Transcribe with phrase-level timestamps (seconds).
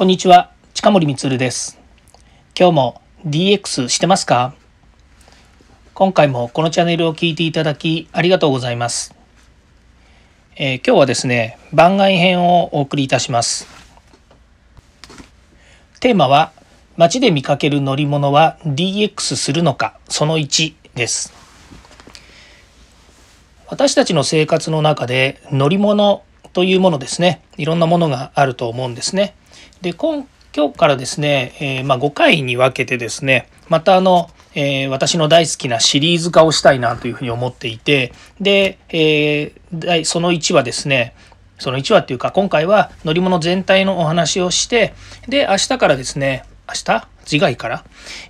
[0.00, 1.78] こんにちは、近森光です。
[2.58, 4.54] 今日も DX してますか？
[5.92, 9.14] 今回もこのチャンネルを聞いていただきありがとうございます。
[10.56, 13.68] えー、今日はですね、番外編をお送りいたします。
[16.00, 16.52] テーマは、
[16.96, 21.34] 街で見かける乗り物は DX するのか、その1です。
[23.66, 26.22] 私たちの生活の中で乗り物
[26.54, 29.34] というものですね、いろんなものがあると思うんですね。
[29.82, 41.14] で今今日からですね、えー、まあ、5回に分けてですねまたあの、えー、私の大好きなシリーズ化をしたいなというふうに思っていてで、えー、その1はですね
[41.60, 44.94] その1話っていうか今回は乗り物全体のお話をして
[45.28, 47.08] で明日からですね明日？
[47.26, 47.84] 次回から、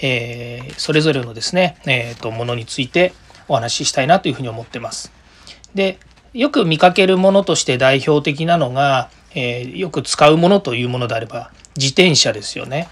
[0.00, 3.12] えー、それぞれのですね、えーと、ものについて
[3.46, 5.12] お話ししたいなというふうに思ってます。
[5.74, 5.98] で
[6.32, 12.88] よく見かけるものとして代表的なのがえー、よく使うものというものであれば自転車ですよね。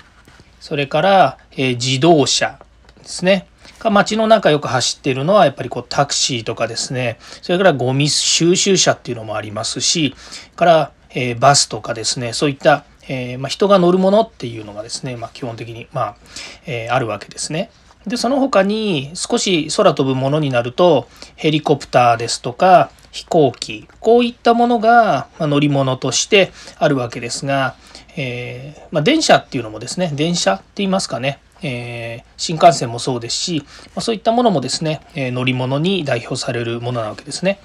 [0.61, 2.61] それから、えー、自動車
[3.03, 3.49] ですね。
[3.83, 7.19] 街の中よく走っているのはやっぱりこうタクシーとかですね。
[7.43, 10.15] それからゴミ収集車っていうのもありますし、
[10.55, 12.33] から、えー、バスとかですね。
[12.33, 16.17] そういった、えまあ、人が乗るものっていうのがですね、まあ、基本的に、まあ
[16.67, 17.71] えあるわけですね。
[18.07, 27.77] でその他に少し空飛ぶものになるとヘリコプターですとか飛行機こういったものが乗り物としてあるわけですが、
[28.17, 37.61] えー、まあ、電車っていうのもですね電車って言いますかね、えー、新幹線もそうですし、ま、そういったものもですね、え乗り物に代表されるものなわけですね。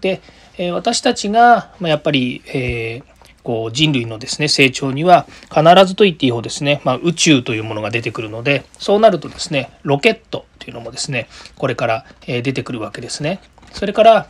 [0.00, 0.20] で、
[0.58, 3.02] え私たちが、まやっぱり、え
[3.44, 13.40] こう人類のですね成長には必ずと言っていいほどですね、まあ、宇宙というものが出てくるのでそうなるとですねロケットというのもですねこれから出てくるわけですね。
[13.72, 14.28] それから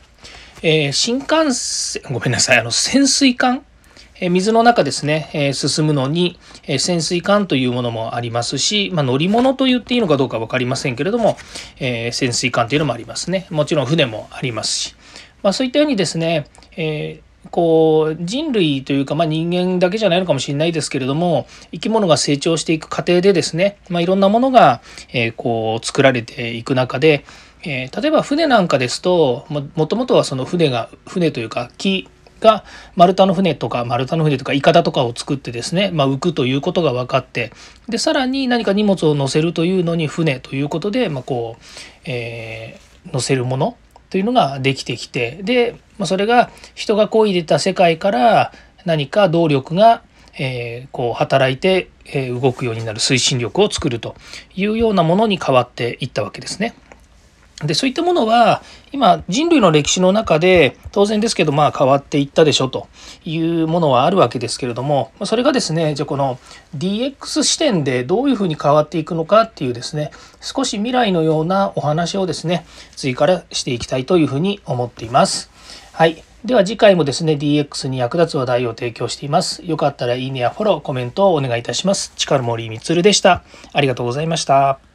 [0.63, 3.65] えー、新幹線、ごめんなさい、あの、潜水艦、
[4.21, 11.37] えー、水の中ですね、えー、進むのに、え潜水艦というものもありますし、まあ、乗り物と言っていいのかどうか分かりませんけれども、
[11.79, 13.47] え潜水艦というのもありますね。
[13.51, 14.97] もちろん船もありますし、
[15.43, 16.47] まあ、そういったようにですね、
[16.77, 17.21] え
[17.51, 24.81] こう人類というか、まあ、人間だけじゃないのかもしれないですけれども生き物が成長していく過程でですね、まあ、いろんなものが、
[25.13, 27.25] えこう作られていく中で、
[27.63, 32.09] えー、例えば船なんかですともともとはその船が船というか木
[32.41, 32.65] が
[32.95, 37.53] 丸太の船とか丸太の船とかいかだとかを作ってですね、まあ、浮くということが分かって
[37.89, 41.63] でさらに何か荷物を載せるというのに船ということで、まあ、こう、
[42.05, 43.77] えー、載せるもの
[44.11, 48.53] というのができてきてで、まあ、それが人がこいでた世界から
[48.85, 50.03] 何か動力が、
[50.39, 51.91] えー、こう働いて、
[52.41, 54.17] 動くようになる推進力を作ると
[54.55, 56.75] いうようなものに変わっていったわけですね。
[57.65, 62.87] でそういったものは今人類の歴史の中で当然ですけどまあ変わっていったでしょと
[63.25, 66.39] いうものはあるわけですけれどもそれがですねじゃあこの
[66.77, 72.65] DX 視点でどういうふうに変わっていくのかっていうですね少し未来のようなお話をですね
[72.95, 75.51] 次からしていきたいというふうに思っています。
[75.93, 76.23] はい。
[76.45, 79.65] では次回もですね DX に役立つ話題を提供しています。
[79.65, 82.13] よかったらいいねやフォロー、コメントをお願いいたします。
[82.17, 83.43] 力森光でした。
[83.73, 84.88] ありがとうございました。